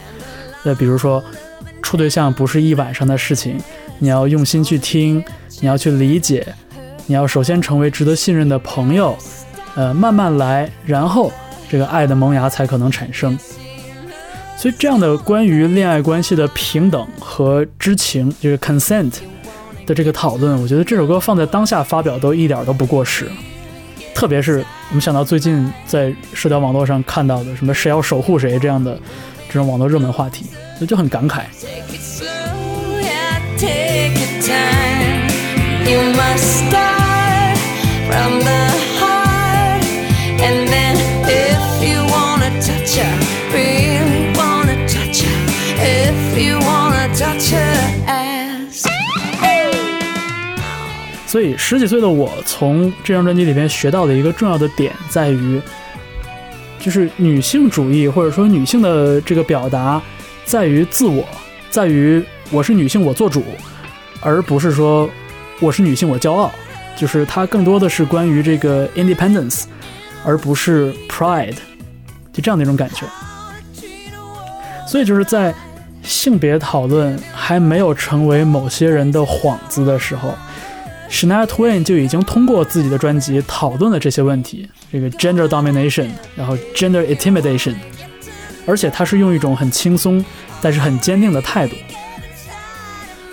[0.64, 1.24] 呃，比如说
[1.80, 3.58] 处对象不是一晚上的事情，
[3.98, 5.24] 你要用心去听，
[5.62, 6.46] 你要去理解，
[7.06, 9.16] 你要首先成为值得信任的朋友，
[9.74, 11.32] 呃，慢慢来，然后
[11.70, 13.38] 这个爱的萌芽才可能产生。
[14.56, 19.12] 所以这样的关于恋爱关系的平等和知情，这个 consent
[19.84, 23.28] 的这个讨论，我觉得这首歌放在当下发表都一点都不过时。
[24.14, 28.98] 特别是我们想到最近在社交网络上看到的什么“谁要守护谁”这样的
[29.48, 30.46] 这种网络热门话题，
[30.78, 31.42] 所以就很感慨。
[51.26, 55.60] 所以十几岁的我从这张专辑里边学到的一个重要的点在于，
[56.78, 60.00] 就是女性主义或者说女性的这个表达，
[60.44, 61.24] 在于自我，
[61.70, 63.42] 在于我是女性我做主，
[64.20, 65.10] 而不是说
[65.58, 66.52] 我是女性我骄傲，
[66.96, 69.64] 就是它更多的是关于这个 independence，
[70.24, 71.56] 而不是 pride，
[72.32, 73.06] 就这样的一种感觉。
[74.86, 75.52] 所以就是在
[76.04, 80.34] 性别讨论还没有成为某些人的幌子的时候。
[81.10, 87.74] Shania Twain 就已经通过自己的专辑讨论了这些问题，这个 gender domination，然后 gender intimidation，
[88.66, 90.24] 而且他是用一种很轻松
[90.60, 91.76] 但是很坚定的态度，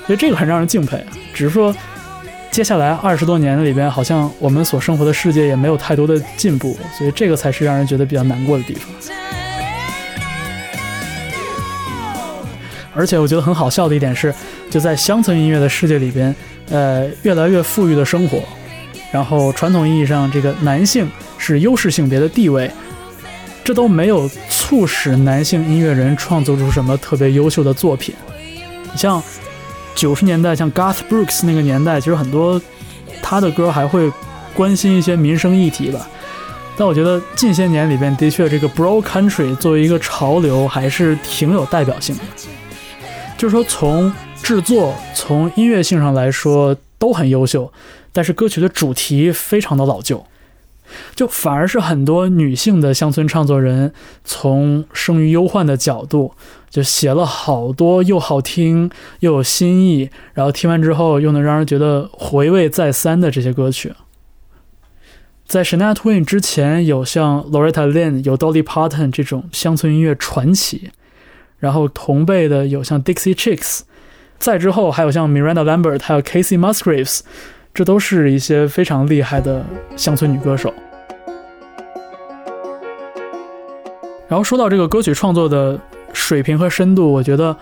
[0.05, 1.03] 所以这个很让人敬佩。
[1.33, 1.73] 只是说，
[2.51, 8.93] 接下来二十多年里边，好像我们所生活的世界也没有太多的进步，所以这个才是让人觉得比较难过的地方。
[12.93, 14.33] 而且我觉得很好笑的一点是，
[14.69, 16.35] 就在乡村音乐的世界里边，
[16.69, 18.43] 呃，越来越富裕的生活，
[19.11, 22.69] 然后传统意义上这个男性是优势性别的地位，
[23.63, 28.13] 这都没有促使男性音乐人创作出什么特别优秀的作品。
[28.91, 29.21] 你像
[29.95, 32.61] 九十年代，像 Garth Brooks 那个年代，其实很多
[33.21, 34.11] 他的歌还会
[34.53, 36.07] 关心一些民生议题吧。
[36.77, 42.21] 但我觉得近些年里边，的确这个 Bro Country 作为一个潮流，还是挺有代表性的。
[43.41, 44.13] 就是说，从
[44.43, 47.73] 制作、从音乐性上来说都很优秀，
[48.13, 50.23] 但是歌曲的主题非常的老旧，
[51.15, 56.35] 就反而是很多女性的乡村创作人从生于忧患的角度，
[56.69, 63.91] 就写了好多又好听又有新意，然后听完之后又能让人觉得回味再三的这些歌曲。
[65.47, 70.91] 在 Shania Twain 之前，有像 Loretta Lynn、有 Dolly Parton 这种乡村音乐传奇。
[71.61, 73.81] 然后同辈的有像 Dixie Chicks，
[74.39, 77.19] 再之后还有像 Miranda Lambert，还有 Casey Musgraves，
[77.71, 79.63] 这都是一些非常厉害的
[79.95, 80.73] 乡村女歌手。
[84.27, 85.79] 然后说到这个歌曲创作的
[86.13, 87.55] 水平和深度，我觉得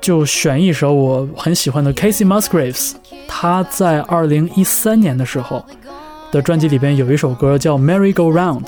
[0.00, 2.94] 就选一首我很喜欢的 Casey Musgraves，
[3.28, 5.62] 他在二零一三年的时候
[6.30, 8.64] 的专辑里边有一首歌叫 Merry Go Round，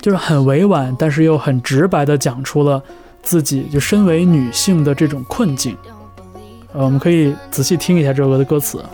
[0.00, 2.82] 就是很委婉，但是又很直白的讲出了。
[3.22, 5.76] 自己就身为女性的这种困境，
[6.72, 8.84] 呃，我们可以仔细听一下这首歌的歌词。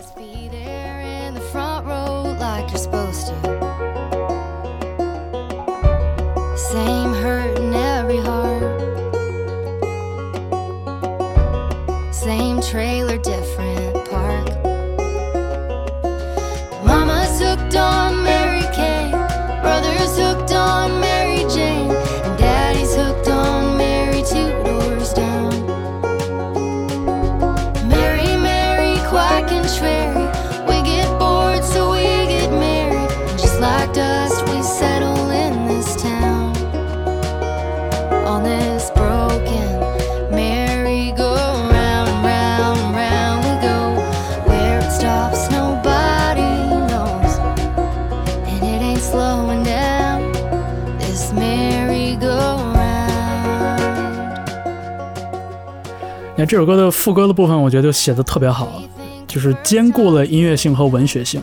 [56.49, 58.81] 这首歌的副歌的部分，我觉得就写的特别好，
[59.27, 61.39] 就是兼顾了音乐性和文学性，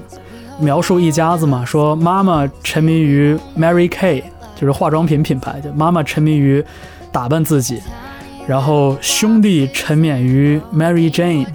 [0.59, 4.24] 描述一家子嘛，说妈妈沉迷于 Mary Kay，
[4.57, 6.64] 就是化妆品品牌，就妈妈沉迷于
[7.12, 7.80] 打扮自己，
[8.48, 11.46] 然后兄弟沉湎于 Mary Jane，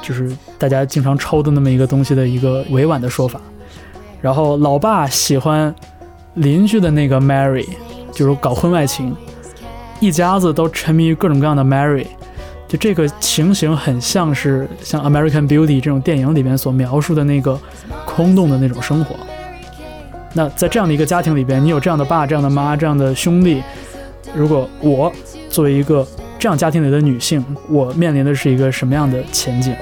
[0.00, 3.40] 就是大家经常抽的那么一个东西的一个委婉的说法，
[4.20, 5.74] 然后老爸喜欢
[6.34, 7.66] 邻居的那个 Mary，
[8.12, 9.12] 就是搞婚外情，
[9.98, 12.06] 一家子都沉迷于各种各样的 Mary。
[12.72, 17.60] 就这个情形很像是像《American Beauty》这种电影里面所描述的那个
[18.06, 19.14] 空洞的那种生活。
[20.32, 23.62] 那在这样的一个家庭里边，你有这样的爸、这样的妈、这样的兄弟，
[24.34, 25.12] 如果我
[25.50, 26.06] 作为一个
[26.38, 29.76] 这样家庭里的女性，我面临的是一个什么样的前景.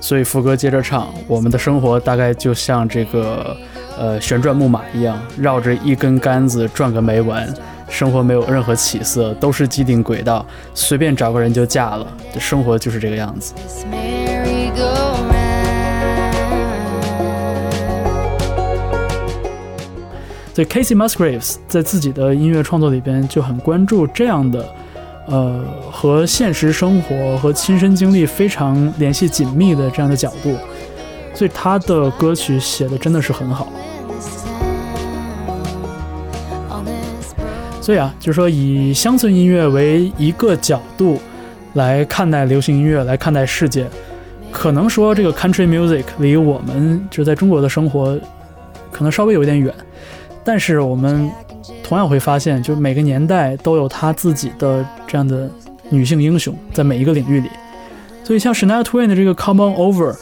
[0.00, 3.56] 所以副歌接着唱，我们的生活大概就像这个
[3.98, 7.52] 呃旋转木马一样，绕着一根杆子转个没完。
[7.88, 10.44] 生活没有任何起色，都是既定轨道，
[10.74, 13.54] 随便找个人就嫁了，这生活就是这个样子。
[13.54, 15.36] This merry-go-round.
[20.52, 24.68] 所以 Casey Musgraves 在自己的音乐创作里边就很关注这样的，
[25.28, 30.56] 呃，和现实生活和亲身经历非常联系紧密的这样的角度，
[31.34, 33.68] 所以他的歌曲写的真的是很好。
[37.86, 41.20] 对啊，就是说以乡村音乐为一个角度
[41.74, 43.86] 来看待流行音乐，来看待世界，
[44.50, 48.18] 可能说这个 country music 离我们就在中国的生活
[48.90, 49.72] 可能稍微有点远，
[50.42, 51.30] 但是我们
[51.84, 55.48] 同样会发现，就是每个年代都有他自己的这样的
[55.88, 57.48] 女性英雄，在每一个领域里。
[58.24, 60.16] 所以像 Shania Twain 的这个 Come On Over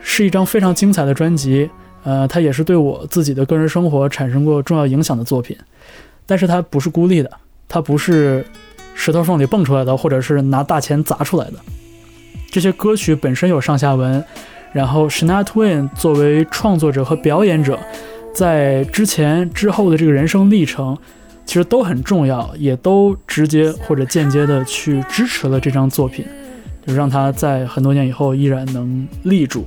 [0.00, 1.68] 是一张非常精彩的专辑，
[2.04, 5.54] 呃，它也是对我自己的个人生活产生过重要影响的作品。
[6.26, 7.30] 但是它不是孤立的，
[7.68, 8.44] 它不是
[8.94, 11.54] 石头缝里蹦出来的，或者是拿大钱砸出来的。
[12.50, 14.22] 这些歌曲本身有上下文，
[14.72, 17.78] 然后 s h a n a Twain 作为创作者和表演者，
[18.34, 20.96] 在之前之后的这个人生历程，
[21.46, 26.24] 其实都很重要，也都直接或者间接的去支持了这张作品，
[26.86, 29.66] 就让他在很多年以后依然能立住。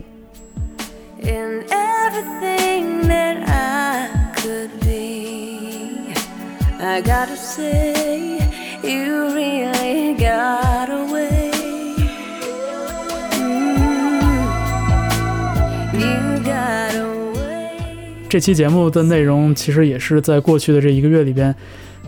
[6.78, 8.38] I gotta say,
[8.84, 11.52] you really got away.
[15.94, 18.28] You got away.
[18.30, 21.56] 这期节目的内容其实也是在过去的这一个月里边，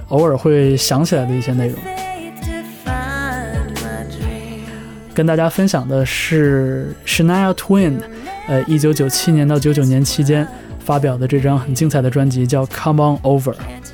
[0.10, 1.78] 偶尔会想起来的一些内容。
[5.14, 7.96] 跟大家分享的是 Shania Twain，
[8.48, 10.48] 呃，一九九七年到九九年期间
[10.80, 13.54] 发表的这张很精彩的专辑叫《Come On Over》。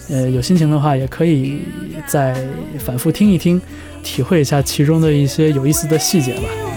[0.10, 1.62] 呃，有心情的话，也可以
[2.06, 2.36] 再
[2.80, 3.62] 反复听一听，
[4.04, 6.73] 体会一下其中的一些有意思的细节吧。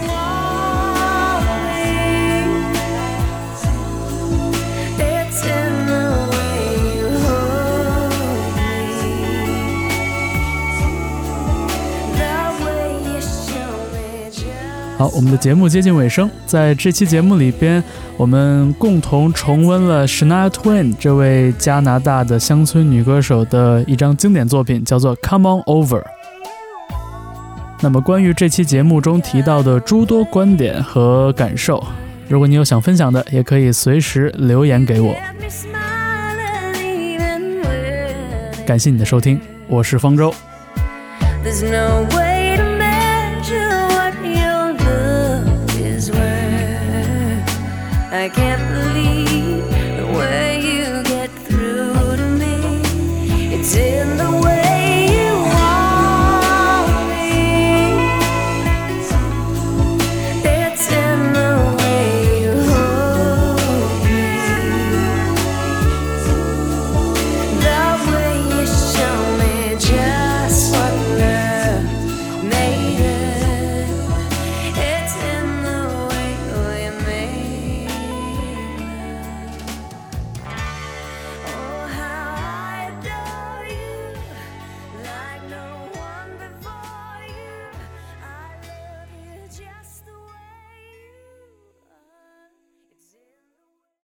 [14.97, 17.83] 好，我们的节目接近尾声，在这期节目里边，
[18.17, 26.01] 我们共同重温了 Shania Twain 这位加拿大的乡村女歌手的一张经典作品，叫做《Come On Over》。
[27.79, 31.85] 那么，关于这期节目中提到的诸多观点和感受，
[32.27, 35.13] 如果你有想分享的，也可以随时留言给我。
[35.13, 40.33] Let me smile and even when 感谢你的收听，我是方舟，
[48.27, 48.66] I can't